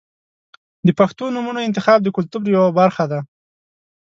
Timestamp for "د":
0.87-0.89, 2.03-2.07